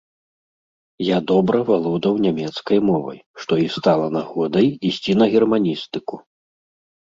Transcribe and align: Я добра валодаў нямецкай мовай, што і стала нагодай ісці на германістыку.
Я 1.07 1.17
добра 1.31 1.57
валодаў 1.67 2.13
нямецкай 2.25 2.77
мовай, 2.89 3.19
што 3.43 3.61
і 3.67 3.69
стала 3.77 4.11
нагодай 4.19 4.67
ісці 4.93 5.11
на 5.23 5.33
германістыку. 5.39 6.15